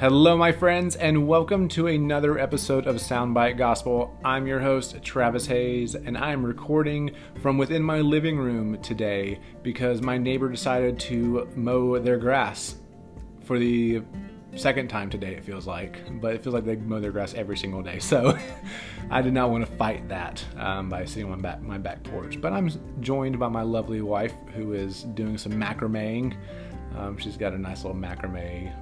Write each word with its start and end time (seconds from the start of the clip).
Hello, 0.00 0.34
my 0.34 0.50
friends, 0.50 0.96
and 0.96 1.28
welcome 1.28 1.68
to 1.68 1.86
another 1.86 2.38
episode 2.38 2.86
of 2.86 2.96
Soundbite 2.96 3.58
Gospel. 3.58 4.18
I'm 4.24 4.46
your 4.46 4.58
host, 4.58 5.02
Travis 5.02 5.44
Hayes, 5.44 5.94
and 5.94 6.16
I'm 6.16 6.42
recording 6.42 7.10
from 7.42 7.58
within 7.58 7.82
my 7.82 8.00
living 8.00 8.38
room 8.38 8.80
today 8.80 9.38
because 9.62 10.00
my 10.00 10.16
neighbor 10.16 10.48
decided 10.48 10.98
to 11.00 11.46
mow 11.54 11.98
their 11.98 12.16
grass 12.16 12.76
for 13.44 13.58
the 13.58 14.00
second 14.56 14.88
time 14.88 15.10
today, 15.10 15.34
it 15.34 15.44
feels 15.44 15.66
like. 15.66 16.18
But 16.18 16.34
it 16.34 16.42
feels 16.42 16.54
like 16.54 16.64
they 16.64 16.76
mow 16.76 17.00
their 17.00 17.12
grass 17.12 17.34
every 17.34 17.58
single 17.58 17.82
day. 17.82 17.98
So 17.98 18.38
I 19.10 19.20
did 19.20 19.34
not 19.34 19.50
want 19.50 19.66
to 19.66 19.72
fight 19.76 20.08
that 20.08 20.42
um, 20.56 20.88
by 20.88 21.04
sitting 21.04 21.30
on 21.30 21.42
back, 21.42 21.60
my 21.60 21.76
back 21.76 22.02
porch. 22.04 22.40
But 22.40 22.54
I'm 22.54 22.70
joined 23.02 23.38
by 23.38 23.48
my 23.48 23.60
lovely 23.60 24.00
wife 24.00 24.32
who 24.54 24.72
is 24.72 25.02
doing 25.02 25.36
some 25.36 25.52
macrameing. 25.52 26.38
Um, 26.96 27.18
she's 27.18 27.36
got 27.36 27.52
a 27.52 27.58
nice 27.58 27.84
little 27.84 28.00
macrame 28.00 28.72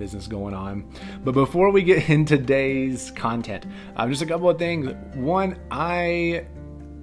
business 0.00 0.26
going 0.26 0.54
on. 0.54 0.90
But 1.22 1.32
before 1.32 1.70
we 1.70 1.84
get 1.84 2.10
into 2.10 2.36
today's 2.36 3.12
content, 3.12 3.66
uh, 3.94 4.08
just 4.08 4.22
a 4.22 4.26
couple 4.26 4.50
of 4.50 4.58
things. 4.58 4.92
One, 5.14 5.56
I 5.70 6.46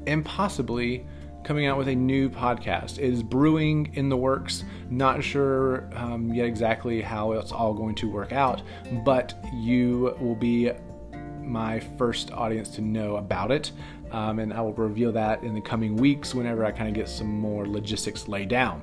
am 0.05 0.23
possibly 0.23 1.05
coming 1.43 1.65
out 1.65 1.77
with 1.77 1.87
a 1.87 1.95
new 1.95 2.29
podcast. 2.29 2.97
It 2.97 3.05
is 3.13 3.23
brewing 3.23 3.91
in 3.93 4.09
the 4.09 4.17
works. 4.17 4.65
Not 4.89 5.23
sure 5.23 5.89
um, 5.95 6.33
yet 6.33 6.45
exactly 6.45 7.01
how 7.01 7.31
it's 7.31 7.53
all 7.53 7.73
going 7.73 7.95
to 7.95 8.11
work 8.11 8.33
out, 8.33 8.63
but 9.05 9.33
you 9.53 10.13
will 10.19 10.35
be 10.35 10.71
my 11.41 11.79
first 11.97 12.31
audience 12.31 12.67
to 12.71 12.81
know 12.81 13.15
about 13.15 13.51
it. 13.51 13.71
Um, 14.11 14.39
and 14.39 14.53
I 14.53 14.59
will 14.59 14.73
reveal 14.73 15.11
that 15.13 15.43
in 15.43 15.53
the 15.53 15.61
coming 15.61 15.95
weeks 15.95 16.35
whenever 16.35 16.65
I 16.65 16.71
kind 16.71 16.89
of 16.89 16.93
get 16.93 17.07
some 17.07 17.27
more 17.27 17.65
logistics 17.65 18.27
laid 18.27 18.49
down. 18.49 18.81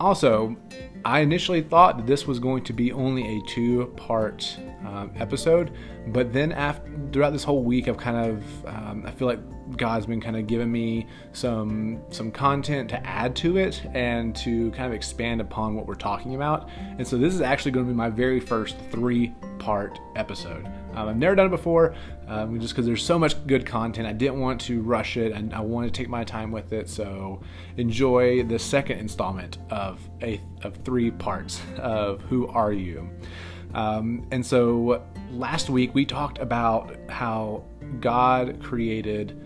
Also, 0.00 0.56
I 1.04 1.20
initially 1.20 1.60
thought 1.60 1.98
that 1.98 2.06
this 2.06 2.26
was 2.26 2.38
going 2.38 2.64
to 2.64 2.72
be 2.72 2.90
only 2.92 3.36
a 3.36 3.42
two 3.42 3.86
part 3.96 4.58
um, 4.86 5.12
episode, 5.16 5.72
but 6.08 6.32
then 6.32 6.52
after 6.52 6.90
throughout 7.12 7.32
this 7.32 7.44
whole 7.44 7.62
week, 7.62 7.86
I've 7.86 7.98
kind 7.98 8.16
of 8.30 8.66
um, 8.66 9.04
I 9.06 9.10
feel 9.10 9.28
like 9.28 9.40
God's 9.76 10.06
been 10.06 10.20
kind 10.20 10.36
of 10.36 10.46
giving 10.46 10.70
me 10.70 11.06
some 11.32 12.02
some 12.10 12.30
content 12.30 12.90
to 12.90 13.06
add 13.06 13.34
to 13.36 13.56
it 13.56 13.82
and 13.94 14.34
to 14.36 14.70
kind 14.72 14.86
of 14.86 14.92
expand 14.92 15.40
upon 15.40 15.74
what 15.74 15.86
we're 15.86 15.94
talking 15.94 16.34
about. 16.34 16.68
And 16.98 17.06
so 17.06 17.16
this 17.16 17.34
is 17.34 17.40
actually 17.40 17.72
going 17.72 17.86
to 17.86 17.92
be 17.92 17.96
my 17.96 18.10
very 18.10 18.40
first 18.40 18.76
three 18.90 19.34
part 19.58 20.00
episode. 20.16 20.66
Um, 20.94 21.08
I've 21.08 21.16
never 21.16 21.34
done 21.36 21.46
it 21.46 21.50
before, 21.50 21.94
um, 22.26 22.58
just 22.60 22.74
because 22.74 22.86
there's 22.86 23.04
so 23.04 23.18
much 23.18 23.46
good 23.46 23.64
content. 23.64 24.08
I 24.08 24.12
didn't 24.12 24.40
want 24.40 24.60
to 24.62 24.80
rush 24.82 25.16
it, 25.16 25.32
and 25.32 25.54
I 25.54 25.60
wanted 25.60 25.94
to 25.94 26.02
take 26.02 26.08
my 26.08 26.24
time 26.24 26.50
with 26.50 26.72
it. 26.72 26.88
So 26.88 27.40
enjoy 27.76 28.42
the 28.42 28.58
second 28.58 28.98
installment 28.98 29.58
of 29.70 30.00
a 30.22 30.40
of 30.62 30.76
three 30.84 31.10
parts 31.10 31.60
of 31.78 32.20
Who 32.22 32.48
Are 32.48 32.72
You. 32.72 33.08
Um, 33.74 34.26
and 34.32 34.44
so 34.44 35.04
last 35.30 35.70
week 35.70 35.94
we 35.94 36.04
talked 36.04 36.38
about 36.38 36.96
how 37.08 37.62
God 38.00 38.60
created 38.62 39.40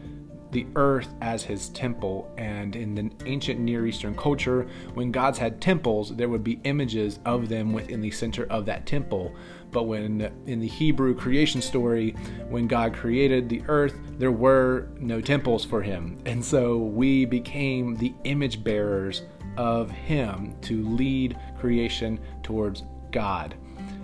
the 0.55 0.66
earth 0.77 1.12
as 1.20 1.42
his 1.42 1.69
temple. 1.70 2.33
And 2.38 2.74
in 2.74 2.94
the 2.94 3.10
ancient 3.27 3.60
Near 3.60 3.86
Eastern 3.86 4.16
culture, 4.16 4.66
when 4.94 5.11
gods 5.11 5.36
had 5.36 5.61
temples, 5.61 6.16
there 6.16 6.30
would 6.30 6.44
be 6.44 6.61
images 6.64 7.19
of 7.27 7.48
them 7.48 7.72
within 7.72 8.00
the 8.00 8.11
center 8.11 8.46
of 8.46 8.64
that 8.66 8.86
temple. 8.86 9.34
But 9.70 9.83
when 9.83 10.33
in 10.46 10.61
the 10.61 10.69
Hebrew 10.69 11.14
creation 11.14 11.61
story, 11.61 12.12
when 12.48 12.69
God 12.69 12.94
created 12.94 13.48
the 13.48 13.62
earth, 13.66 13.98
there 14.16 14.30
were 14.30 14.88
no 14.98 15.20
temples 15.20 15.64
for 15.64 15.83
him. 15.83 16.19
And 16.24 16.42
so 16.42 16.78
we 16.78 17.24
became 17.24 17.96
the 17.96 18.14
image 18.22 18.62
bearers 18.62 19.22
of 19.56 19.91
him 19.91 20.55
to 20.62 20.89
lead 20.89 21.36
creation 21.58 22.20
towards 22.42 22.84
God. 23.11 23.56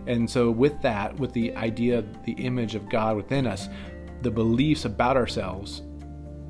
And 0.06 0.28
so, 0.28 0.50
with 0.50 0.80
that, 0.82 1.14
with 1.20 1.32
the 1.32 1.54
idea, 1.56 2.02
the 2.24 2.32
image 2.32 2.74
of 2.74 2.88
God 2.88 3.16
within 3.16 3.46
us, 3.46 3.68
the 4.22 4.30
beliefs 4.30 4.86
about 4.86 5.16
ourselves 5.16 5.82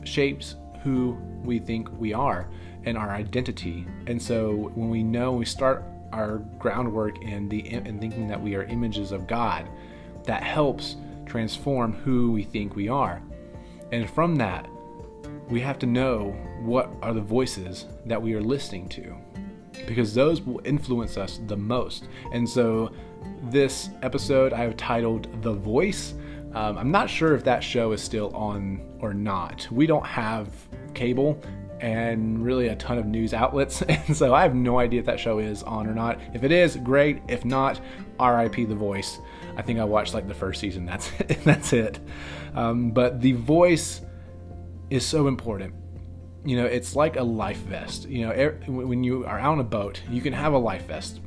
shapes 0.05 0.57
who 0.83 1.19
we 1.45 1.59
think 1.59 1.89
we 1.99 2.13
are 2.13 2.49
and 2.85 2.97
our 2.97 3.11
identity. 3.11 3.87
And 4.07 4.21
so 4.21 4.71
when 4.75 4.91
we 4.91 5.03
know 5.03 5.33
we 5.33 5.45
start 5.45 5.85
our 6.13 6.39
groundwork 6.59 7.23
in 7.23 7.49
the 7.49 7.73
in 7.73 7.99
thinking 7.99 8.27
that 8.29 8.41
we 8.41 8.55
are 8.55 8.65
images 8.65 9.13
of 9.13 9.27
God, 9.27 9.69
that 10.25 10.43
helps 10.43 10.97
transform 11.27 11.93
who 11.93 12.33
we 12.33 12.43
think 12.43 12.75
we 12.75 12.89
are. 12.89 13.23
And 13.93 14.09
from 14.11 14.37
that, 14.37 14.69
we 15.49 15.61
have 15.61 15.79
to 15.81 15.87
know 15.87 16.31
what 16.63 16.91
are 17.03 17.13
the 17.13 17.21
voices 17.21 17.87
that 18.07 18.21
we 18.21 18.35
are 18.35 18.43
listening 18.43 18.89
to 18.91 19.17
because 19.87 20.15
those 20.15 20.41
will 20.43 20.61
influence 20.65 21.17
us 21.17 21.41
the 21.47 21.57
most. 21.57 22.09
And 22.33 22.49
so 22.49 22.93
this 23.45 23.91
episode 24.03 24.53
I 24.53 24.59
have 24.59 24.77
titled 24.77 25.43
The 25.43 25.53
Voice 25.53 26.15
um, 26.55 26.79
I'm 26.79 26.91
not 26.91 27.09
sure 27.09 27.35
if 27.35 27.45
that 27.45 27.63
show 27.63 27.93
is 27.93 28.03
still 28.03 28.35
on 28.35 28.81
or 29.01 29.15
not. 29.15 29.69
We 29.71 29.87
don't 29.87 30.07
have 30.07 30.49
cable 30.95 31.41
and 31.81 32.45
really 32.45 32.69
a 32.69 32.77
ton 32.77 32.99
of 32.99 33.07
news 33.07 33.33
outlets, 33.33 33.83
and 33.89 34.17
so 34.17 34.35
I 34.35 34.43
have 34.43 34.55
no 34.55 34.79
idea 34.79 35.01
if 35.01 35.07
that 35.07 35.21
show 35.21 35.39
is 35.39 35.63
on 35.63 35.87
or 35.87 35.95
not. 35.95 36.21
If 36.35 36.45
it 36.45 36.53
is, 36.53 36.77
great. 36.77 37.23
If 37.29 37.45
not, 37.45 37.81
R.I.P. 38.19 38.65
The 38.65 38.75
Voice. 38.75 39.19
I 39.57 39.63
think 39.63 39.79
I 39.79 39.85
watched 39.85 40.15
like 40.15 40.29
the 40.29 40.35
first 40.35 40.61
season. 40.61 40.87
That's 40.87 41.11
it. 41.21 41.39
that's 41.45 41.73
it. 41.73 42.01
Um, 42.55 42.91
but 42.91 43.21
The 43.21 43.33
Voice 43.33 44.01
is 44.91 45.07
so 45.07 45.29
important. 45.29 45.75
You 46.45 46.57
know, 46.57 46.65
it's 46.65 46.97
like 46.97 47.17
a 47.17 47.23
life 47.23 47.59
vest. 47.59 48.09
You 48.09 48.27
know, 48.27 48.33
er, 48.33 48.59
when 48.67 49.05
you 49.05 49.25
are 49.27 49.39
out 49.39 49.53
on 49.53 49.61
a 49.61 49.65
boat, 49.65 50.03
you 50.11 50.21
can 50.21 50.33
have 50.33 50.53
a 50.53 50.59
life 50.59 50.87
vest 50.87 51.21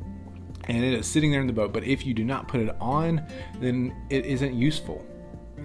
and 0.65 0.83
it 0.83 0.93
is 0.93 1.07
sitting 1.07 1.31
there 1.31 1.41
in 1.41 1.47
the 1.47 1.53
boat. 1.53 1.73
But 1.73 1.83
if 1.83 2.05
you 2.05 2.13
do 2.13 2.23
not 2.23 2.47
put 2.47 2.61
it 2.61 2.75
on, 2.79 3.25
then 3.59 3.95
it 4.09 4.25
isn't 4.25 4.53
useful. 4.53 5.05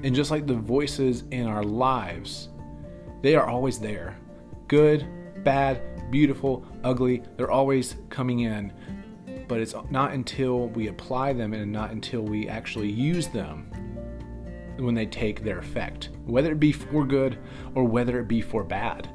And 0.03 0.15
just 0.15 0.31
like 0.31 0.47
the 0.47 0.55
voices 0.55 1.25
in 1.31 1.47
our 1.47 1.65
lives, 1.65 2.49
they 3.23 3.35
are 3.35 3.47
always 3.47 3.79
there 3.79 4.17
good, 4.69 5.09
bad, 5.45 6.11
beautiful, 6.11 6.65
ugly, 6.85 7.23
they're 7.37 7.51
always 7.51 7.97
coming 8.11 8.41
in. 8.41 8.73
But 9.49 9.61
it's 9.61 9.75
not 9.91 10.13
until 10.13 10.69
we 10.69 10.89
apply 10.89 11.33
them 11.33 11.55
and 11.55 11.73
not 11.73 11.91
until 11.91 12.21
we 12.21 12.49
actually 12.49 12.91
use 12.91 13.29
them 13.29 13.71
when 14.79 14.95
they 14.95 15.07
take 15.07 15.43
their 15.43 15.59
effect, 15.59 16.11
whether 16.27 16.53
it 16.53 16.61
be 16.61 16.71
for 16.71 17.05
good 17.05 17.39
or 17.75 17.85
whether 17.85 18.21
it 18.21 18.29
be 18.29 18.43
for 18.43 18.63
bad. 18.63 19.09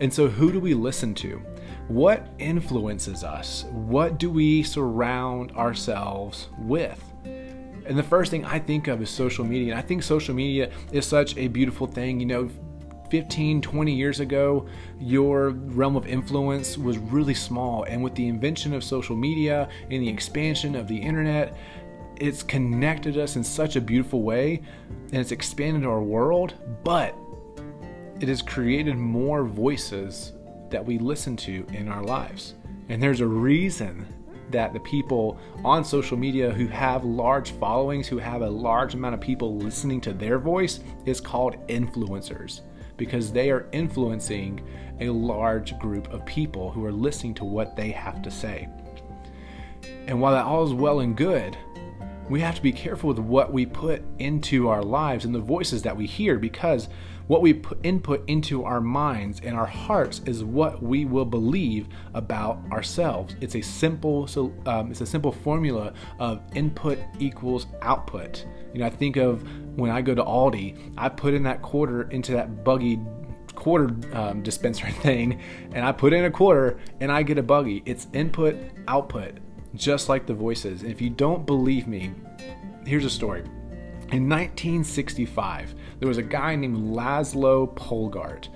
And 0.00 0.12
so, 0.12 0.28
who 0.28 0.50
do 0.50 0.58
we 0.58 0.74
listen 0.74 1.14
to? 1.16 1.40
What 1.88 2.28
influences 2.38 3.22
us? 3.22 3.64
What 3.70 4.18
do 4.18 4.30
we 4.30 4.62
surround 4.62 5.52
ourselves 5.52 6.48
with? 6.58 7.09
And 7.90 7.98
the 7.98 8.04
first 8.04 8.30
thing 8.30 8.44
I 8.44 8.60
think 8.60 8.86
of 8.86 9.02
is 9.02 9.10
social 9.10 9.44
media. 9.44 9.72
And 9.72 9.78
I 9.80 9.82
think 9.82 10.04
social 10.04 10.32
media 10.32 10.70
is 10.92 11.04
such 11.04 11.36
a 11.36 11.48
beautiful 11.48 11.88
thing. 11.88 12.20
You 12.20 12.26
know, 12.26 12.50
15, 13.10 13.60
20 13.60 13.92
years 13.92 14.20
ago, 14.20 14.68
your 15.00 15.50
realm 15.50 15.96
of 15.96 16.06
influence 16.06 16.78
was 16.78 16.98
really 16.98 17.34
small. 17.34 17.82
And 17.82 18.00
with 18.00 18.14
the 18.14 18.28
invention 18.28 18.74
of 18.74 18.84
social 18.84 19.16
media 19.16 19.68
and 19.90 20.00
the 20.00 20.08
expansion 20.08 20.76
of 20.76 20.86
the 20.86 20.96
internet, 20.96 21.56
it's 22.20 22.44
connected 22.44 23.18
us 23.18 23.34
in 23.34 23.42
such 23.42 23.74
a 23.74 23.80
beautiful 23.80 24.22
way 24.22 24.62
and 25.06 25.16
it's 25.16 25.32
expanded 25.32 25.84
our 25.84 26.00
world, 26.00 26.54
but 26.84 27.16
it 28.20 28.28
has 28.28 28.40
created 28.40 28.94
more 28.94 29.42
voices 29.42 30.32
that 30.68 30.86
we 30.86 30.96
listen 30.98 31.36
to 31.38 31.66
in 31.72 31.88
our 31.88 32.04
lives. 32.04 32.54
And 32.88 33.02
there's 33.02 33.20
a 33.20 33.26
reason 33.26 34.06
that 34.52 34.72
the 34.72 34.80
people 34.80 35.38
on 35.64 35.84
social 35.84 36.16
media 36.16 36.50
who 36.50 36.66
have 36.66 37.04
large 37.04 37.52
followings, 37.52 38.06
who 38.06 38.18
have 38.18 38.42
a 38.42 38.50
large 38.50 38.94
amount 38.94 39.14
of 39.14 39.20
people 39.20 39.56
listening 39.56 40.00
to 40.02 40.12
their 40.12 40.38
voice, 40.38 40.80
is 41.06 41.20
called 41.20 41.56
influencers 41.68 42.60
because 42.96 43.32
they 43.32 43.50
are 43.50 43.66
influencing 43.72 44.60
a 45.00 45.08
large 45.08 45.78
group 45.78 46.12
of 46.12 46.24
people 46.26 46.70
who 46.70 46.84
are 46.84 46.92
listening 46.92 47.32
to 47.34 47.44
what 47.44 47.74
they 47.74 47.90
have 47.90 48.20
to 48.22 48.30
say. 48.30 48.68
And 50.06 50.20
while 50.20 50.32
that 50.32 50.44
all 50.44 50.66
is 50.66 50.74
well 50.74 51.00
and 51.00 51.16
good, 51.16 51.56
we 52.28 52.40
have 52.40 52.54
to 52.54 52.62
be 52.62 52.72
careful 52.72 53.08
with 53.08 53.18
what 53.18 53.52
we 53.52 53.66
put 53.66 54.02
into 54.18 54.68
our 54.68 54.82
lives 54.82 55.24
and 55.24 55.34
the 55.34 55.40
voices 55.40 55.82
that 55.82 55.96
we 55.96 56.06
hear 56.06 56.38
because 56.38 56.88
what 57.30 57.42
we 57.42 57.54
put 57.54 57.78
input 57.84 58.28
into 58.28 58.64
our 58.64 58.80
minds 58.80 59.40
and 59.44 59.56
our 59.56 59.64
hearts 59.64 60.20
is 60.26 60.42
what 60.42 60.82
we 60.82 61.04
will 61.04 61.24
believe 61.24 61.86
about 62.14 62.60
ourselves. 62.72 63.36
It's 63.40 63.54
a 63.54 63.60
simple, 63.60 64.26
so 64.26 64.52
um, 64.66 64.90
it's 64.90 65.00
a 65.00 65.06
simple 65.06 65.30
formula 65.30 65.92
of 66.18 66.42
input 66.56 66.98
equals 67.20 67.68
output. 67.82 68.44
You 68.74 68.80
know, 68.80 68.86
I 68.86 68.90
think 68.90 69.14
of 69.16 69.44
when 69.78 69.92
I 69.92 70.02
go 70.02 70.12
to 70.12 70.24
Aldi, 70.24 70.94
I 70.98 71.08
put 71.08 71.32
in 71.32 71.44
that 71.44 71.62
quarter 71.62 72.10
into 72.10 72.32
that 72.32 72.64
buggy 72.64 72.98
quarter 73.54 73.94
um, 74.12 74.42
dispenser 74.42 74.90
thing, 75.02 75.40
and 75.72 75.84
I 75.84 75.92
put 75.92 76.12
in 76.12 76.24
a 76.24 76.32
quarter 76.32 76.80
and 76.98 77.12
I 77.12 77.22
get 77.22 77.38
a 77.38 77.44
buggy. 77.44 77.84
It's 77.86 78.08
input 78.12 78.56
output, 78.88 79.38
just 79.76 80.08
like 80.08 80.26
the 80.26 80.34
voices. 80.34 80.82
And 80.82 80.90
if 80.90 81.00
you 81.00 81.10
don't 81.10 81.46
believe 81.46 81.86
me, 81.86 82.12
here's 82.84 83.04
a 83.04 83.10
story. 83.10 83.44
In 84.12 84.28
1965, 84.28 85.72
there 86.00 86.08
was 86.08 86.18
a 86.18 86.22
guy 86.22 86.56
named 86.56 86.96
Laszlo 86.96 87.72
Polgar, 87.76 88.48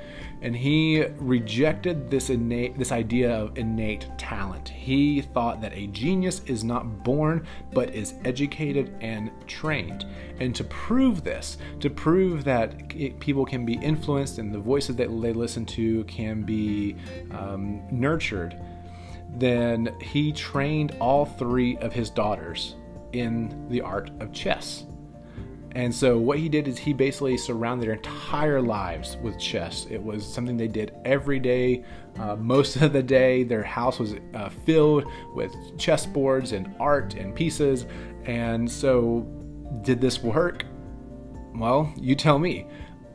and 0.43 0.55
he 0.55 1.05
rejected 1.19 2.11
this 2.11 2.29
innate 2.29 2.77
this 2.77 2.91
idea 2.91 3.31
of 3.31 3.56
innate 3.56 4.09
talent. 4.19 4.69
He 4.69 5.21
thought 5.23 5.61
that 5.61 5.73
a 5.73 5.87
genius 5.87 6.43
is 6.47 6.65
not 6.65 7.05
born 7.05 7.47
but 7.73 7.95
is 7.95 8.15
educated 8.25 8.97
and 9.01 9.31
trained. 9.47 10.06
And 10.41 10.56
to 10.56 10.65
prove 10.65 11.23
this, 11.23 11.56
to 11.79 11.89
prove 11.89 12.43
that 12.43 12.93
it, 12.93 13.21
people 13.21 13.47
can 13.47 13.65
be 13.65 13.75
influenced 13.75 14.39
and 14.39 14.53
the 14.53 14.59
voices 14.59 14.97
that 14.97 15.09
they 15.09 15.33
listen 15.33 15.65
to 15.67 16.03
can 16.05 16.43
be 16.43 16.97
um, 17.31 17.81
nurtured, 17.93 18.61
then 19.37 19.95
he 20.01 20.33
trained 20.33 20.97
all 20.99 21.25
three 21.25 21.77
of 21.77 21.93
his 21.93 22.11
daughters 22.11 22.75
in 23.12 23.69
the 23.69 23.81
art 23.81 24.11
of 24.19 24.33
chess. 24.33 24.87
And 25.75 25.93
so 25.93 26.19
what 26.19 26.38
he 26.38 26.49
did 26.49 26.69
is 26.69 26.79
he 26.79 26.93
basically 26.93 27.37
surrounded 27.37 27.87
their 27.87 27.94
entire 27.94 28.62
lives 28.62 29.17
with 29.17 29.38
chess. 29.38 29.87
It 29.91 30.00
was 30.03 30.25
something 30.25 30.56
they 30.56 30.69
did 30.69 30.94
every 31.05 31.41
day. 31.41 31.85
Uh, 32.17 32.37
most 32.37 32.76
of 32.76 32.93
the 32.93 33.03
day, 33.03 33.43
their 33.43 33.65
house 33.65 33.99
was 33.99 34.15
uh, 34.35 34.50
filled 34.50 35.05
with 35.35 35.53
chessboards 35.76 36.53
and 36.53 36.73
art 36.79 37.15
and 37.15 37.35
pieces. 37.35 37.87
And 38.25 38.71
so, 38.71 39.26
did 39.82 40.00
this 40.00 40.23
work? 40.23 40.65
Well, 41.56 41.93
you 41.97 42.15
tell 42.15 42.38
me. 42.38 42.67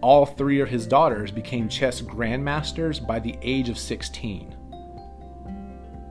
All 0.01 0.25
three 0.25 0.61
of 0.61 0.69
his 0.69 0.87
daughters 0.87 1.29
became 1.29 1.67
chess 1.67 2.01
grandmasters 2.01 3.05
by 3.05 3.19
the 3.19 3.37
age 3.41 3.67
of 3.67 3.77
16. 3.77 4.55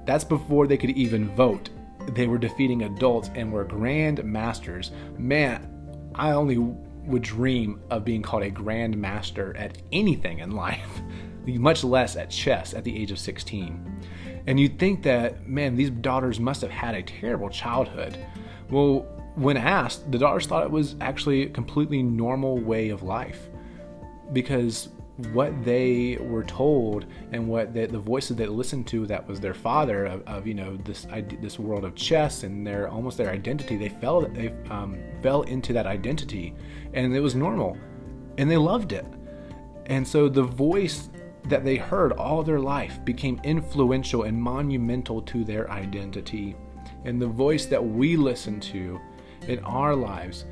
That's 0.05 0.25
before 0.25 0.67
they 0.67 0.77
could 0.77 0.91
even 0.91 1.35
vote. 1.35 1.71
They 2.15 2.27
were 2.27 2.39
defeating 2.39 2.83
adults 2.83 3.31
and 3.35 3.53
were 3.53 3.65
grandmasters. 3.65 4.91
Man, 5.19 5.78
I 6.19 6.33
only 6.33 6.59
would 6.59 7.23
dream 7.23 7.81
of 7.91 8.05
being 8.05 8.23
called 8.23 8.43
a 8.43 8.51
grand 8.51 8.97
master 8.97 9.57
at 9.57 9.79
anything 9.93 10.41
in 10.41 10.51
life, 10.51 11.01
much 11.47 11.85
less 11.85 12.17
at 12.17 12.31
chess 12.31 12.75
at 12.75 12.85
the 12.85 12.97
age 12.97 13.11
of 13.11 13.19
16. 13.19 14.03
And 14.47 14.59
you'd 14.59 14.79
think 14.79 15.03
that, 15.05 15.47
man, 15.49 15.77
these 15.77 15.91
daughters 15.91 16.41
must 16.41 16.63
have 16.63 16.71
had 16.71 16.95
a 16.95 17.03
terrible 17.03 17.49
childhood. 17.49 18.19
Well, 18.71 19.01
when 19.35 19.57
asked, 19.57 20.11
the 20.11 20.19
daughters 20.19 20.47
thought 20.47 20.65
it 20.65 20.71
was 20.71 20.97
actually 21.01 21.45
a 21.45 21.49
completely 21.49 22.03
normal 22.03 22.59
way 22.59 22.89
of 22.89 23.03
life 23.03 23.49
because 24.33 24.89
what 25.33 25.65
they 25.65 26.17
were 26.21 26.45
told 26.45 27.07
and 27.33 27.49
what 27.49 27.75
the 27.75 27.89
voices 27.89 28.37
they 28.37 28.47
listened 28.47 28.87
to 28.87 29.05
that 29.07 29.27
was 29.27 29.41
their 29.41 29.55
father 29.55 30.07
of, 30.07 30.23
of, 30.29 30.47
you 30.47 30.55
know 30.55 30.77
this 30.85 31.09
this 31.41 31.59
world 31.59 31.85
of 31.85 31.97
chess 31.97 32.45
and 32.45 32.65
their 32.65 32.89
almost 32.89 33.19
their 33.19 33.31
identity 33.31 33.77
they 33.77 33.89
fell 33.89 34.21
they 34.21 34.55
um, 34.71 34.97
fell 35.21 35.43
into 35.43 35.73
that 35.73 35.87
identity 35.87 36.55
and 36.95 37.15
it 37.17 37.21
was 37.21 37.35
normal 37.35 37.77
and 38.39 38.49
they 38.49 38.57
loved 38.57 38.93
it. 38.93 39.05
And 39.87 40.07
so 40.07 40.29
the 40.29 40.45
voice 40.45 41.11
that 41.47 41.65
they 41.65 41.77
heard 41.77 42.13
all 42.13 42.43
their 42.43 42.61
life 42.61 43.05
became 43.05 43.41
influential 43.45 44.23
and 44.23 44.41
monumental 44.41 45.21
to 45.23 45.45
their 45.45 45.71
identity. 45.71 46.57
And 47.05 47.21
the 47.21 47.27
voice 47.27 47.67
that 47.67 47.85
we 47.85 48.17
listen 48.17 48.61
to 48.61 49.01
in 49.49 49.59
our 49.61 49.95
lives 49.95 50.45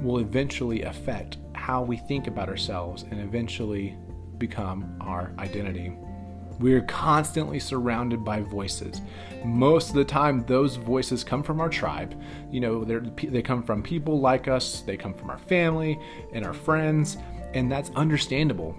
will 0.00 0.18
eventually 0.18 0.82
affect 0.82 1.38
how 1.60 1.82
we 1.82 1.98
think 1.98 2.26
about 2.26 2.48
ourselves 2.48 3.04
and 3.10 3.20
eventually 3.20 3.96
become 4.38 4.96
our 5.00 5.32
identity. 5.38 5.92
We're 6.58 6.82
constantly 6.82 7.60
surrounded 7.60 8.24
by 8.24 8.40
voices. 8.40 9.02
Most 9.44 9.90
of 9.90 9.94
the 9.94 10.04
time, 10.04 10.44
those 10.46 10.76
voices 10.76 11.22
come 11.22 11.42
from 11.42 11.60
our 11.60 11.68
tribe. 11.68 12.20
You 12.50 12.60
know, 12.60 12.84
they 12.84 13.42
come 13.42 13.62
from 13.62 13.82
people 13.82 14.20
like 14.20 14.48
us, 14.48 14.80
they 14.80 14.96
come 14.96 15.14
from 15.14 15.30
our 15.30 15.38
family 15.38 15.98
and 16.32 16.44
our 16.46 16.54
friends, 16.54 17.18
and 17.54 17.70
that's 17.70 17.90
understandable 17.90 18.74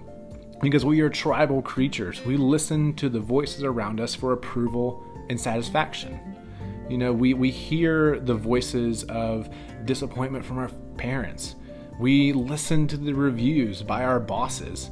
because 0.60 0.84
we 0.84 1.00
are 1.00 1.08
tribal 1.08 1.62
creatures. 1.62 2.24
We 2.24 2.36
listen 2.36 2.94
to 2.94 3.08
the 3.08 3.20
voices 3.20 3.62
around 3.62 4.00
us 4.00 4.14
for 4.14 4.32
approval 4.32 5.04
and 5.28 5.40
satisfaction. 5.40 6.18
You 6.88 6.98
know, 6.98 7.12
we, 7.12 7.34
we 7.34 7.50
hear 7.50 8.18
the 8.20 8.34
voices 8.34 9.04
of 9.04 9.48
disappointment 9.84 10.44
from 10.44 10.58
our 10.58 10.68
parents. 10.96 11.56
We 12.02 12.32
listen 12.32 12.88
to 12.88 12.96
the 12.96 13.14
reviews 13.14 13.80
by 13.80 14.02
our 14.02 14.18
bosses. 14.18 14.90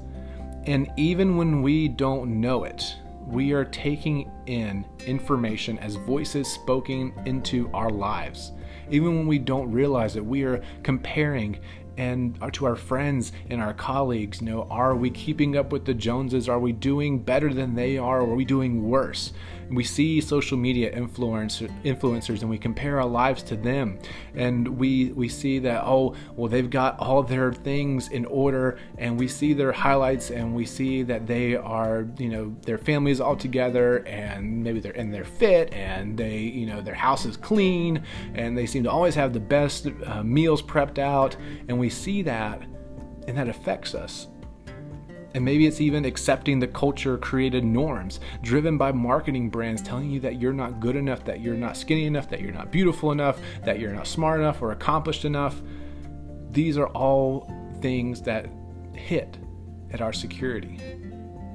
And 0.66 0.92
even 0.96 1.36
when 1.36 1.60
we 1.60 1.88
don't 1.88 2.40
know 2.40 2.62
it, 2.62 2.94
we 3.26 3.50
are 3.50 3.64
taking 3.64 4.30
in 4.46 4.84
information 5.06 5.76
as 5.80 5.96
voices 5.96 6.46
spoken 6.46 7.12
into 7.26 7.68
our 7.74 7.90
lives. 7.90 8.52
Even 8.92 9.16
when 9.16 9.26
we 9.26 9.40
don't 9.40 9.72
realize 9.72 10.14
it, 10.14 10.24
we 10.24 10.44
are 10.44 10.62
comparing 10.84 11.58
and 11.96 12.38
to 12.52 12.66
our 12.66 12.76
friends 12.76 13.32
and 13.48 13.60
our 13.60 13.75
colleagues, 13.75 14.40
you 14.40 14.48
know, 14.48 14.66
are 14.70 14.94
we 14.94 15.10
keeping 15.10 15.56
up 15.56 15.72
with 15.72 15.84
the 15.84 15.94
Joneses? 15.94 16.48
Are 16.48 16.58
we 16.58 16.72
doing 16.72 17.19
better 17.19 17.52
than 17.52 17.75
they 17.75 17.98
are? 17.98 18.20
Or 18.20 18.31
are 18.31 18.34
we 18.34 18.44
doing 18.44 18.88
worse? 18.88 19.32
we 19.70 19.84
see 19.84 20.20
social 20.20 20.56
media 20.56 20.90
influence, 20.92 21.60
influencers 21.84 22.40
and 22.40 22.50
we 22.50 22.58
compare 22.58 23.00
our 23.00 23.06
lives 23.06 23.42
to 23.44 23.56
them 23.56 23.98
and 24.34 24.66
we 24.66 25.12
we 25.12 25.28
see 25.28 25.58
that 25.58 25.82
oh 25.84 26.14
well 26.34 26.48
they've 26.48 26.70
got 26.70 26.98
all 26.98 27.22
their 27.22 27.52
things 27.52 28.08
in 28.08 28.25
order 28.26 28.78
and 28.98 29.19
we 29.19 29.28
see 29.28 29.52
their 29.52 29.72
highlights 29.72 30.31
and 30.31 30.54
we 30.54 30.66
see 30.66 31.02
that 31.02 31.26
they 31.26 31.54
are 31.54 32.06
you 32.19 32.28
know 32.28 32.54
their 32.62 32.78
families 32.78 33.20
all 33.20 33.36
together 33.36 33.98
and 34.06 34.62
maybe 34.62 34.81
they're 34.81 34.93
and 34.93 35.12
they're 35.14 35.25
fit 35.25 35.72
and 35.72 36.16
they 36.16 36.38
you 36.38 36.66
know 36.66 36.81
their 36.81 36.94
house 36.94 37.25
is 37.25 37.36
clean 37.36 38.02
and 38.34 38.56
they 38.56 38.66
seem 38.66 38.82
to 38.82 38.90
always 38.90 39.14
have 39.14 39.32
the 39.32 39.40
best 39.40 39.88
uh, 40.06 40.22
meals 40.22 40.62
prepped 40.62 40.98
out 40.98 41.36
and 41.69 41.78
we 41.81 41.91
see 41.91 42.23
that 42.23 42.62
and 43.27 43.37
that 43.37 43.49
affects 43.49 43.94
us 43.94 44.29
and 45.35 45.44
maybe 45.44 45.67
it's 45.67 45.81
even 45.81 46.05
accepting 46.05 46.59
the 46.59 46.67
culture 46.67 47.17
created 47.17 47.65
norms 47.65 48.21
driven 48.43 48.77
by 48.77 48.91
marketing 48.91 49.49
brands 49.49 49.81
telling 49.81 50.11
you 50.11 50.19
that 50.21 50.41
you're 50.41 50.53
not 50.53 50.81
good 50.81 50.97
enough, 50.97 51.25
that 51.25 51.41
you're 51.41 51.55
not 51.55 51.77
skinny 51.77 52.06
enough, 52.06 52.29
that 52.31 52.41
you're 52.41 52.53
not 52.53 52.73
beautiful 52.73 53.12
enough, 53.12 53.38
that 53.65 53.79
you're 53.79 53.93
not 53.93 54.06
smart 54.06 54.41
enough 54.41 54.61
or 54.61 54.73
accomplished 54.73 55.25
enough. 55.25 55.61
These 56.50 56.77
are 56.77 56.88
all 56.88 57.49
things 57.81 58.23
that 58.23 58.47
hit 58.93 59.38
at 59.93 60.00
our 60.00 60.12
security. 60.12 60.81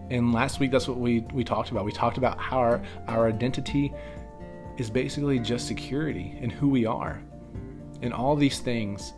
And 0.09 0.33
last 0.33 0.59
week, 0.59 0.71
that's 0.71 0.87
what 0.87 0.97
we, 0.97 1.21
we 1.33 1.43
talked 1.43 1.71
about. 1.71 1.83
We 1.83 1.91
talked 1.91 2.17
about 2.17 2.39
how 2.39 2.59
our, 2.59 2.81
our 3.07 3.27
identity 3.27 3.93
is 4.77 4.89
basically 4.89 5.39
just 5.39 5.67
security 5.67 6.37
and 6.41 6.51
who 6.51 6.69
we 6.69 6.85
are. 6.85 7.21
And 8.01 8.13
all 8.13 8.35
these 8.35 8.59
things 8.59 9.13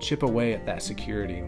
chip 0.00 0.22
away 0.22 0.52
at 0.54 0.66
that 0.66 0.82
security. 0.82 1.42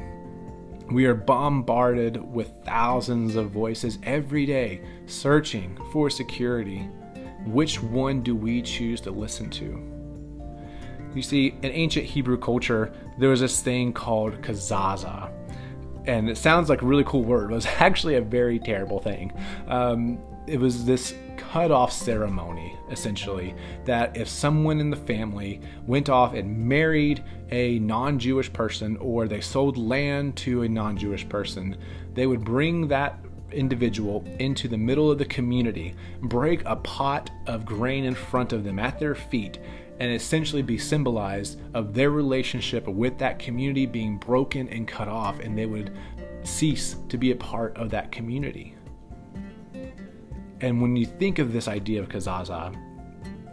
We 0.90 1.06
are 1.06 1.14
bombarded 1.14 2.22
with 2.22 2.52
thousands 2.64 3.36
of 3.36 3.50
voices 3.50 3.98
every 4.02 4.44
day 4.46 4.82
searching 5.06 5.78
for 5.92 6.10
security. 6.10 6.88
Which 7.46 7.82
one 7.82 8.22
do 8.22 8.36
we 8.36 8.62
choose 8.62 9.00
to 9.02 9.10
listen 9.10 9.50
to? 9.50 9.92
You 11.14 11.22
see, 11.22 11.54
in 11.62 11.70
ancient 11.70 12.06
Hebrew 12.06 12.38
culture, 12.38 12.92
there 13.18 13.30
was 13.30 13.40
this 13.40 13.60
thing 13.60 13.92
called 13.92 14.40
kazaza. 14.42 15.30
And 16.06 16.28
it 16.28 16.36
sounds 16.36 16.68
like 16.68 16.82
a 16.82 16.86
really 16.86 17.04
cool 17.04 17.22
word, 17.22 17.50
it 17.50 17.54
was 17.54 17.66
actually 17.78 18.16
a 18.16 18.22
very 18.22 18.58
terrible 18.58 19.00
thing. 19.00 19.32
Um, 19.68 20.18
it 20.46 20.58
was 20.58 20.84
this 20.84 21.14
cut-off 21.36 21.92
ceremony, 21.92 22.76
essentially, 22.90 23.54
that 23.84 24.16
if 24.16 24.28
someone 24.28 24.80
in 24.80 24.90
the 24.90 24.96
family 24.96 25.60
went 25.86 26.08
off 26.08 26.34
and 26.34 26.56
married 26.56 27.22
a 27.50 27.78
non-Jewish 27.80 28.52
person 28.52 28.96
or 28.98 29.28
they 29.28 29.40
sold 29.40 29.76
land 29.76 30.36
to 30.36 30.62
a 30.62 30.68
non-Jewish 30.68 31.28
person, 31.28 31.76
they 32.14 32.26
would 32.26 32.44
bring 32.44 32.88
that 32.88 33.18
individual 33.50 34.24
into 34.38 34.68
the 34.68 34.76
middle 34.76 35.10
of 35.10 35.18
the 35.18 35.24
community, 35.24 35.94
break 36.22 36.62
a 36.64 36.76
pot 36.76 37.30
of 37.46 37.64
grain 37.64 38.04
in 38.04 38.14
front 38.14 38.52
of 38.52 38.64
them 38.64 38.78
at 38.78 38.98
their 38.98 39.14
feet, 39.14 39.58
and 40.00 40.12
essentially 40.12 40.62
be 40.62 40.78
symbolized 40.78 41.60
of 41.74 41.94
their 41.94 42.10
relationship 42.10 42.88
with 42.88 43.18
that 43.18 43.38
community 43.38 43.86
being 43.86 44.16
broken 44.18 44.68
and 44.68 44.88
cut 44.88 45.08
off, 45.08 45.38
and 45.40 45.56
they 45.56 45.66
would 45.66 45.96
cease 46.44 46.96
to 47.08 47.16
be 47.16 47.30
a 47.30 47.36
part 47.36 47.76
of 47.76 47.90
that 47.90 48.10
community. 48.10 48.74
And 50.62 50.80
when 50.80 50.94
you 50.94 51.06
think 51.06 51.40
of 51.40 51.52
this 51.52 51.68
idea 51.68 52.00
of 52.00 52.08
kazaza, 52.08 52.74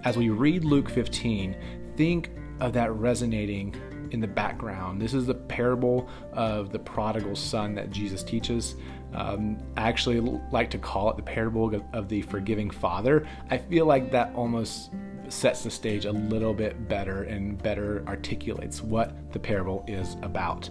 as 0.06 0.16
we 0.16 0.30
read 0.30 0.64
Luke 0.64 0.90
15, 0.90 1.56
think 1.98 2.30
of 2.60 2.72
that 2.74 2.94
resonating 2.94 3.76
in 4.12 4.20
the 4.20 4.28
background. 4.28 5.02
This 5.02 5.14
is 5.14 5.26
the 5.26 5.34
parable 5.34 6.08
of 6.34 6.72
the 6.72 6.80
prodigal 6.80 7.36
son 7.36 7.76
that 7.76 7.90
Jesus 7.90 8.24
teaches. 8.24 8.76
Um, 9.14 9.58
I 9.76 9.88
actually 9.88 10.20
like 10.52 10.70
to 10.72 10.78
call 10.78 11.10
it 11.10 11.18
the 11.18 11.24
parable 11.24 11.84
of 11.94 12.10
the 12.10 12.22
forgiving 12.24 12.70
father. 12.70 13.28
I 13.50 13.58
feel 13.58 13.86
like 13.86 14.12
that 14.12 14.34
almost 14.36 14.92
sets 15.30 15.64
the 15.64 15.72
stage 15.72 16.06
a 16.06 16.12
little 16.12 16.54
bit 16.54 16.88
better 16.88 17.24
and 17.24 17.62
better 17.62 18.04
articulates 18.08 18.82
what 18.82 19.32
the 19.32 19.40
parable 19.40 19.84
is 19.88 20.16
about. 20.22 20.70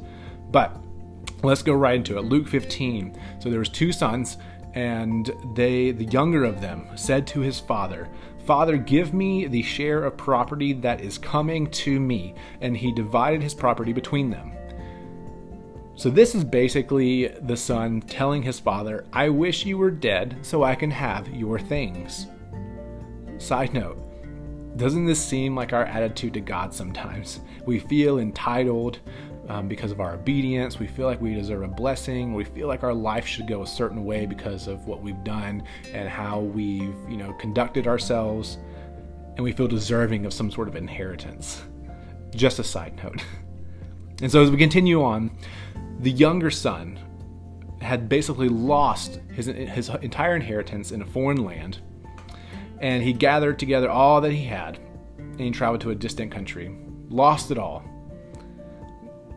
But 0.50 0.76
let's 1.42 1.62
go 1.62 1.74
right 1.74 1.96
into 1.96 2.16
it. 2.18 2.22
Luke 2.22 2.48
15. 2.48 3.20
So 3.40 3.50
there 3.50 3.58
was 3.58 3.68
two 3.68 3.92
sons 3.92 4.36
and 4.74 5.30
they 5.54 5.90
the 5.90 6.04
younger 6.04 6.44
of 6.44 6.60
them 6.60 6.86
said 6.94 7.26
to 7.26 7.40
his 7.40 7.58
father 7.58 8.08
father 8.44 8.76
give 8.76 9.12
me 9.12 9.46
the 9.46 9.62
share 9.62 10.04
of 10.04 10.16
property 10.16 10.72
that 10.72 11.00
is 11.00 11.18
coming 11.18 11.70
to 11.70 11.98
me 12.00 12.34
and 12.60 12.76
he 12.76 12.92
divided 12.92 13.42
his 13.42 13.54
property 13.54 13.92
between 13.92 14.30
them 14.30 14.52
So, 15.98 16.10
this 16.10 16.36
is 16.36 16.44
basically 16.44 17.26
the 17.26 17.56
son 17.56 18.02
telling 18.02 18.44
his 18.44 18.60
father, 18.60 19.04
I 19.12 19.30
wish 19.30 19.66
you 19.66 19.78
were 19.78 19.90
dead 19.90 20.36
so 20.42 20.62
I 20.62 20.76
can 20.76 20.92
have 20.92 21.26
your 21.34 21.58
things. 21.58 22.28
Side 23.38 23.74
note, 23.74 23.98
doesn't 24.76 25.06
this 25.06 25.18
seem 25.18 25.56
like 25.56 25.72
our 25.72 25.84
attitude 25.86 26.34
to 26.34 26.40
God 26.40 26.72
sometimes? 26.72 27.40
We 27.66 27.80
feel 27.80 28.20
entitled 28.20 29.00
um, 29.48 29.68
because 29.68 29.90
of 29.90 30.00
our 30.00 30.14
obedience. 30.14 30.78
We 30.78 30.86
feel 30.86 31.06
like 31.06 31.20
we 31.20 31.34
deserve 31.34 31.62
a 31.62 31.68
blessing. 31.68 32.34
We 32.34 32.44
feel 32.44 32.68
like 32.68 32.82
our 32.82 32.94
life 32.94 33.26
should 33.26 33.48
go 33.48 33.62
a 33.62 33.66
certain 33.66 34.04
way 34.04 34.26
because 34.26 34.66
of 34.66 34.86
what 34.86 35.02
we've 35.02 35.22
done 35.24 35.62
and 35.92 36.08
how 36.08 36.40
we've, 36.40 36.94
you 37.08 37.16
know, 37.16 37.32
conducted 37.34 37.86
ourselves. 37.86 38.58
And 39.36 39.44
we 39.44 39.52
feel 39.52 39.68
deserving 39.68 40.26
of 40.26 40.32
some 40.32 40.50
sort 40.50 40.68
of 40.68 40.76
inheritance. 40.76 41.62
Just 42.34 42.58
a 42.58 42.64
side 42.64 43.00
note. 43.02 43.22
And 44.20 44.32
so 44.32 44.42
as 44.42 44.50
we 44.50 44.56
continue 44.56 45.04
on, 45.04 45.30
the 46.00 46.10
younger 46.10 46.50
son 46.50 46.98
had 47.80 48.08
basically 48.08 48.48
lost 48.48 49.20
his, 49.32 49.46
his 49.46 49.88
entire 50.02 50.34
inheritance 50.34 50.90
in 50.90 51.02
a 51.02 51.06
foreign 51.06 51.44
land, 51.44 51.78
and 52.80 53.02
he 53.02 53.12
gathered 53.12 53.58
together 53.58 53.88
all 53.88 54.20
that 54.20 54.32
he 54.32 54.44
had, 54.44 54.80
and 55.18 55.40
he 55.40 55.50
traveled 55.52 55.80
to 55.82 55.90
a 55.90 55.94
distant 55.94 56.32
country, 56.32 56.76
lost 57.08 57.52
it 57.52 57.58
all. 57.58 57.84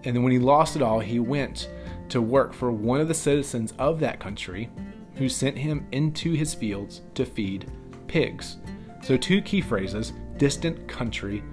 And 0.04 0.16
then 0.16 0.24
when 0.24 0.32
he 0.32 0.40
lost 0.40 0.76
it 0.76 0.82
all, 0.82 1.00
he 1.00 1.20
went 1.20 1.70
to 2.10 2.22
work 2.22 2.54
for 2.54 2.72
one 2.72 3.00
of 3.00 3.08
the 3.08 3.14
citizens 3.14 3.74
of 3.80 4.00
that 4.00 4.20
country 4.20 4.70
who 5.16 5.30
sent 5.30 5.58
him 5.58 5.88
into 5.92 6.34
his 6.34 6.54
fields 6.54 7.02
to 7.16 7.26
feed 7.26 7.72
pigs. 8.08 8.58
So, 9.04 9.18
two 9.18 9.42
key 9.42 9.62
phrases 9.62 10.14
distant 10.38 10.88
country 10.88 11.44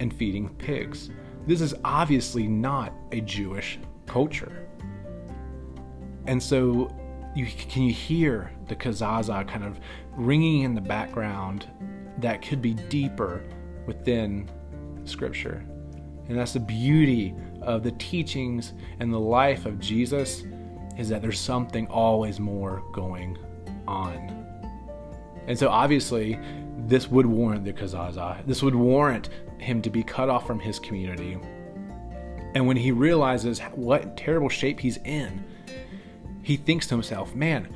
and 0.00 0.12
feeding 0.12 0.48
pigs. 0.56 1.10
This 1.46 1.60
is 1.60 1.74
obviously 1.84 2.48
not 2.48 2.92
a 3.12 3.20
Jewish 3.20 3.78
culture. 4.06 4.66
And 6.26 6.42
so 6.42 6.94
you 7.34 7.46
can 7.46 7.82
you 7.82 7.92
hear 7.92 8.50
the 8.68 8.76
kazaza 8.76 9.46
kind 9.46 9.64
of 9.64 9.78
ringing 10.12 10.62
in 10.62 10.74
the 10.74 10.80
background 10.80 11.66
that 12.18 12.42
could 12.42 12.62
be 12.62 12.74
deeper 12.74 13.44
within 13.86 14.48
scripture. 15.04 15.64
And 16.28 16.38
that's 16.38 16.54
the 16.54 16.60
beauty 16.60 17.34
of 17.64 17.82
the 17.82 17.92
teachings 17.92 18.72
and 19.00 19.12
the 19.12 19.20
life 19.20 19.66
of 19.66 19.80
Jesus 19.80 20.44
is 20.96 21.08
that 21.08 21.22
there's 21.22 21.40
something 21.40 21.86
always 21.88 22.38
more 22.38 22.82
going 22.92 23.36
on. 23.86 24.46
And 25.46 25.58
so 25.58 25.68
obviously 25.68 26.38
this 26.86 27.08
would 27.08 27.26
warrant 27.26 27.64
the 27.64 27.72
kazaza. 27.72 28.46
This 28.46 28.62
would 28.62 28.74
warrant 28.74 29.30
him 29.58 29.82
to 29.82 29.90
be 29.90 30.02
cut 30.02 30.28
off 30.28 30.46
from 30.46 30.60
his 30.60 30.78
community 30.78 31.38
and 32.54 32.66
when 32.66 32.76
he 32.76 32.92
realizes 32.92 33.58
what 33.74 34.16
terrible 34.16 34.48
shape 34.48 34.78
he's 34.78 34.98
in, 34.98 35.44
he 36.42 36.56
thinks 36.56 36.86
to 36.86 36.94
himself, 36.94 37.34
man, 37.34 37.68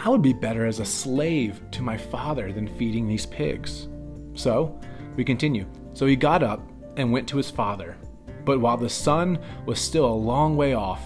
I 0.00 0.08
would 0.08 0.22
be 0.22 0.32
better 0.32 0.64
as 0.64 0.80
a 0.80 0.84
slave 0.84 1.60
to 1.72 1.82
my 1.82 1.98
father 1.98 2.50
than 2.52 2.66
feeding 2.66 3.06
these 3.06 3.26
pigs. 3.26 3.88
So 4.34 4.78
we 5.16 5.24
continue. 5.24 5.66
So 5.92 6.06
he 6.06 6.16
got 6.16 6.42
up 6.42 6.66
and 6.96 7.12
went 7.12 7.28
to 7.28 7.36
his 7.36 7.50
father. 7.50 7.96
But 8.46 8.60
while 8.60 8.78
the 8.78 8.88
son 8.88 9.38
was 9.66 9.78
still 9.78 10.06
a 10.06 10.14
long 10.14 10.56
way 10.56 10.72
off, 10.72 11.02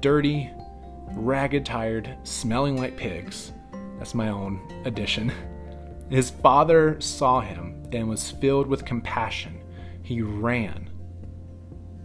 dirty, 0.00 0.50
ragged, 1.12 1.64
tired, 1.64 2.14
smelling 2.24 2.76
like 2.76 2.98
pigs, 2.98 3.52
that's 3.98 4.14
my 4.14 4.28
own 4.28 4.60
addition, 4.84 5.32
his 6.10 6.28
father 6.28 7.00
saw 7.00 7.40
him 7.40 7.88
and 7.92 8.06
was 8.06 8.30
filled 8.30 8.66
with 8.66 8.84
compassion. 8.84 9.58
He 10.02 10.20
ran 10.20 10.90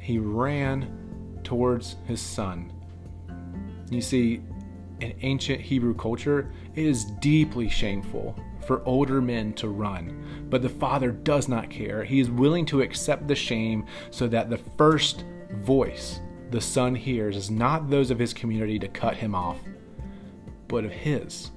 he 0.03 0.17
ran 0.17 1.39
towards 1.45 1.95
his 2.05 2.19
son. 2.21 2.73
You 3.89 4.01
see, 4.01 4.41
in 4.99 5.13
ancient 5.21 5.61
Hebrew 5.61 5.95
culture, 5.95 6.51
it 6.75 6.85
is 6.85 7.05
deeply 7.21 7.69
shameful 7.69 8.37
for 8.65 8.83
older 8.85 9.21
men 9.21 9.53
to 9.53 9.67
run, 9.67 10.47
but 10.49 10.61
the 10.61 10.69
father 10.69 11.11
does 11.11 11.47
not 11.47 11.69
care. 11.69 12.03
He 12.03 12.19
is 12.19 12.29
willing 12.29 12.65
to 12.67 12.81
accept 12.81 13.27
the 13.27 13.35
shame 13.35 13.85
so 14.11 14.27
that 14.27 14.49
the 14.49 14.57
first 14.57 15.25
voice 15.61 16.19
the 16.51 16.61
son 16.61 16.93
hears 16.93 17.35
is 17.35 17.49
not 17.49 17.89
those 17.89 18.11
of 18.11 18.19
his 18.19 18.33
community 18.33 18.77
to 18.79 18.87
cut 18.87 19.15
him 19.15 19.33
off, 19.33 19.57
but 20.67 20.85
of 20.85 20.91
his, 20.91 21.51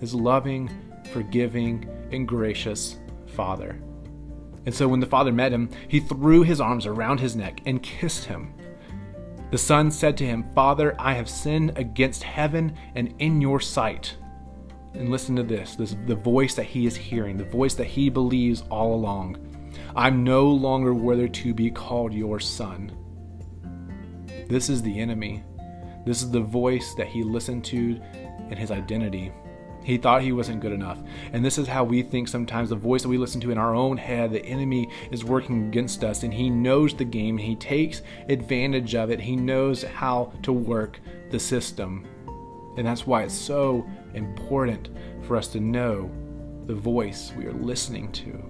his 0.00 0.14
loving, 0.14 0.70
forgiving, 1.12 1.88
and 2.12 2.28
gracious 2.28 2.96
father. 3.26 3.80
And 4.66 4.74
so 4.74 4.86
when 4.86 5.00
the 5.00 5.06
father 5.06 5.32
met 5.32 5.52
him, 5.52 5.70
he 5.88 6.00
threw 6.00 6.42
his 6.42 6.60
arms 6.60 6.86
around 6.86 7.18
his 7.18 7.34
neck 7.34 7.60
and 7.66 7.82
kissed 7.82 8.26
him. 8.26 8.54
The 9.50 9.58
son 9.58 9.90
said 9.90 10.16
to 10.18 10.26
him, 10.26 10.44
Father, 10.54 10.94
I 10.98 11.14
have 11.14 11.28
sinned 11.28 11.76
against 11.76 12.22
heaven 12.22 12.76
and 12.94 13.14
in 13.18 13.40
your 13.40 13.58
sight. 13.58 14.16
And 14.94 15.08
listen 15.08 15.36
to 15.36 15.42
this, 15.42 15.76
this 15.76 15.96
the 16.06 16.14
voice 16.14 16.54
that 16.54 16.64
he 16.64 16.86
is 16.86 16.96
hearing, 16.96 17.36
the 17.36 17.44
voice 17.44 17.74
that 17.74 17.86
he 17.86 18.08
believes 18.08 18.64
all 18.70 18.94
along. 18.94 19.38
I'm 19.94 20.24
no 20.24 20.48
longer 20.48 20.94
worthy 20.94 21.28
to 21.28 21.54
be 21.54 21.70
called 21.70 22.12
your 22.12 22.40
son. 22.40 22.92
This 24.48 24.68
is 24.68 24.82
the 24.82 24.98
enemy. 24.98 25.44
This 26.04 26.22
is 26.22 26.30
the 26.30 26.40
voice 26.40 26.94
that 26.94 27.06
he 27.06 27.22
listened 27.22 27.64
to 27.66 28.00
in 28.50 28.56
his 28.56 28.70
identity. 28.70 29.32
He 29.82 29.96
thought 29.96 30.22
he 30.22 30.32
wasn't 30.32 30.60
good 30.60 30.72
enough. 30.72 30.98
And 31.32 31.44
this 31.44 31.56
is 31.56 31.66
how 31.66 31.84
we 31.84 32.02
think 32.02 32.28
sometimes 32.28 32.68
the 32.68 32.76
voice 32.76 33.02
that 33.02 33.08
we 33.08 33.16
listen 33.16 33.40
to 33.42 33.50
in 33.50 33.58
our 33.58 33.74
own 33.74 33.96
head, 33.96 34.32
the 34.32 34.44
enemy 34.44 34.90
is 35.10 35.24
working 35.24 35.68
against 35.68 36.04
us, 36.04 36.22
and 36.22 36.34
he 36.34 36.50
knows 36.50 36.94
the 36.94 37.04
game, 37.04 37.38
and 37.38 37.46
he 37.46 37.56
takes 37.56 38.02
advantage 38.28 38.94
of 38.94 39.10
it. 39.10 39.20
He 39.20 39.36
knows 39.36 39.82
how 39.82 40.32
to 40.42 40.52
work 40.52 41.00
the 41.30 41.40
system. 41.40 42.06
And 42.76 42.86
that's 42.86 43.06
why 43.06 43.24
it's 43.24 43.34
so 43.34 43.86
important 44.14 44.88
for 45.22 45.36
us 45.36 45.48
to 45.48 45.60
know 45.60 46.10
the 46.66 46.74
voice 46.74 47.32
we 47.36 47.46
are 47.46 47.52
listening 47.52 48.12
to. 48.12 48.42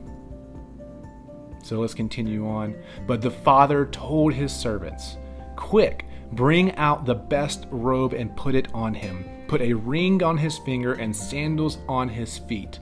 So 1.63 1.81
let's 1.81 1.95
continue 1.95 2.49
on. 2.49 2.75
But 3.07 3.23
the 3.23 3.31
father 3.31 3.87
told 3.87 4.33
his 4.33 4.53
servants, 4.53 5.17
Quick, 5.57 6.07
bring 6.33 6.75
out 6.77 7.05
the 7.05 7.15
best 7.15 7.67
robe 7.71 8.13
and 8.13 8.37
put 8.37 8.55
it 8.55 8.69
on 8.73 8.95
him 8.95 9.25
put 9.51 9.63
a 9.63 9.73
ring 9.73 10.23
on 10.23 10.39
his 10.39 10.59
finger 10.59 10.93
and 10.93 11.15
sandals 11.15 11.79
on 11.89 12.09
his 12.09 12.39
feet. 12.39 12.79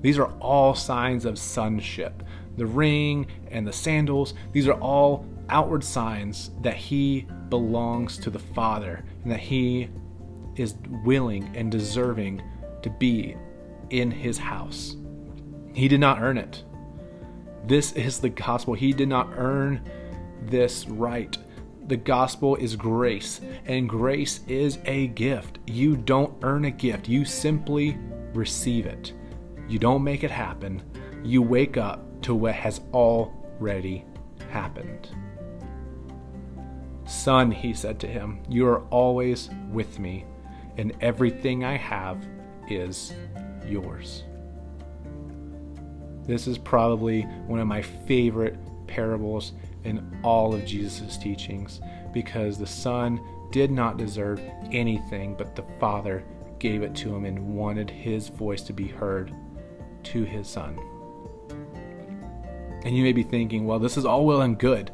These 0.00 0.18
are 0.18 0.32
all 0.40 0.74
signs 0.74 1.26
of 1.26 1.38
sonship. 1.38 2.22
The 2.56 2.64
ring 2.64 3.26
and 3.50 3.66
the 3.66 3.72
sandals, 3.72 4.32
these 4.52 4.66
are 4.66 4.80
all 4.80 5.26
outward 5.50 5.84
signs 5.84 6.52
that 6.62 6.74
he 6.74 7.26
belongs 7.50 8.16
to 8.18 8.30
the 8.30 8.38
Father 8.38 9.04
and 9.22 9.32
that 9.32 9.40
he 9.40 9.88
is 10.56 10.74
willing 11.04 11.54
and 11.54 11.70
deserving 11.70 12.42
to 12.82 12.90
be 12.90 13.36
in 13.90 14.10
his 14.10 14.38
house. 14.38 14.96
He 15.74 15.88
did 15.88 16.00
not 16.00 16.20
earn 16.20 16.38
it. 16.38 16.64
This 17.66 17.92
is 17.92 18.20
the 18.20 18.30
gospel. 18.30 18.74
He 18.74 18.92
did 18.92 19.08
not 19.08 19.28
earn 19.36 19.82
this 20.42 20.88
right 20.88 21.36
the 21.90 21.96
gospel 21.96 22.54
is 22.54 22.76
grace, 22.76 23.40
and 23.66 23.88
grace 23.88 24.42
is 24.46 24.78
a 24.84 25.08
gift. 25.08 25.58
You 25.66 25.96
don't 25.96 26.32
earn 26.42 26.66
a 26.66 26.70
gift, 26.70 27.08
you 27.08 27.24
simply 27.24 27.98
receive 28.32 28.86
it. 28.86 29.12
You 29.68 29.80
don't 29.80 30.04
make 30.04 30.22
it 30.22 30.30
happen, 30.30 30.84
you 31.24 31.42
wake 31.42 31.76
up 31.76 32.22
to 32.22 32.32
what 32.32 32.54
has 32.54 32.80
already 32.94 34.04
happened. 34.50 35.08
Son, 37.10 37.50
he 37.50 37.74
said 37.74 37.98
to 37.98 38.06
him, 38.06 38.40
you 38.48 38.64
are 38.68 38.82
always 38.90 39.50
with 39.72 39.98
me, 39.98 40.24
and 40.76 40.92
everything 41.00 41.64
I 41.64 41.76
have 41.76 42.24
is 42.68 43.12
yours. 43.66 44.22
This 46.22 46.46
is 46.46 46.56
probably 46.56 47.22
one 47.48 47.58
of 47.58 47.66
my 47.66 47.82
favorite 47.82 48.56
parables 48.86 49.52
in 49.82 50.20
all 50.22 50.54
of 50.54 50.64
Jesus' 50.64 51.16
teachings 51.16 51.80
because 52.14 52.58
the 52.58 52.66
Son 52.66 53.20
did 53.50 53.72
not 53.72 53.96
deserve 53.96 54.40
anything, 54.70 55.34
but 55.34 55.56
the 55.56 55.64
Father 55.80 56.24
gave 56.60 56.82
it 56.82 56.94
to 56.94 57.14
him 57.14 57.24
and 57.24 57.56
wanted 57.56 57.90
his 57.90 58.28
voice 58.28 58.62
to 58.62 58.72
be 58.72 58.86
heard 58.86 59.34
to 60.04 60.22
his 60.22 60.46
Son. 60.46 60.78
And 62.84 62.96
you 62.96 63.02
may 63.02 63.12
be 63.12 63.24
thinking, 63.24 63.66
well, 63.66 63.80
this 63.80 63.96
is 63.96 64.04
all 64.04 64.24
well 64.24 64.42
and 64.42 64.56
good. 64.56 64.92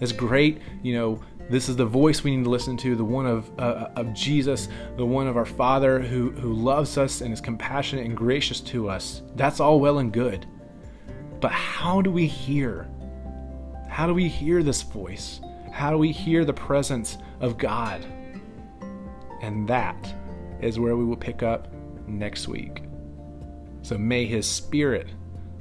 It's 0.00 0.12
great, 0.12 0.60
you 0.82 0.94
know, 0.94 1.22
this 1.48 1.68
is 1.68 1.76
the 1.76 1.86
voice 1.86 2.22
we 2.22 2.36
need 2.36 2.44
to 2.44 2.50
listen 2.50 2.76
to, 2.78 2.94
the 2.94 3.04
one 3.04 3.26
of, 3.26 3.50
uh, 3.58 3.88
of 3.96 4.14
Jesus, 4.14 4.68
the 4.96 5.04
one 5.04 5.26
of 5.26 5.36
our 5.36 5.44
Father 5.44 6.00
who, 6.00 6.30
who 6.30 6.52
loves 6.52 6.96
us 6.96 7.22
and 7.22 7.32
is 7.32 7.40
compassionate 7.40 8.06
and 8.06 8.16
gracious 8.16 8.60
to 8.60 8.88
us. 8.88 9.22
That's 9.34 9.58
all 9.58 9.80
well 9.80 9.98
and 9.98 10.12
good. 10.12 10.46
But 11.40 11.50
how 11.50 12.02
do 12.02 12.10
we 12.10 12.26
hear 12.26 12.88
how 13.90 14.06
do 14.06 14.14
we 14.14 14.28
hear 14.28 14.62
this 14.62 14.82
voice? 14.82 15.40
How 15.72 15.90
do 15.90 15.98
we 15.98 16.12
hear 16.12 16.44
the 16.44 16.54
presence 16.54 17.18
of 17.40 17.58
God? 17.58 18.06
And 19.42 19.66
that 19.66 20.14
is 20.62 20.78
where 20.78 20.96
we 20.96 21.04
will 21.04 21.16
pick 21.16 21.42
up 21.42 21.68
next 22.06 22.46
week. 22.46 22.84
So 23.82 23.98
may 23.98 24.26
His 24.26 24.46
Spirit, 24.46 25.08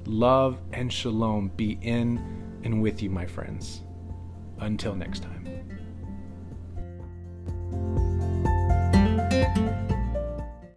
love, 0.05 0.59
and 0.73 0.93
shalom 0.93 1.49
be 1.57 1.79
in 1.81 2.61
and 2.63 2.83
with 2.83 3.01
you, 3.01 3.09
my 3.09 3.25
friends. 3.25 3.81
Until 4.61 4.95
next 4.95 5.23
time. 5.23 5.38